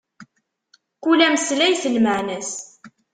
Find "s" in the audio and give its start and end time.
1.81-1.83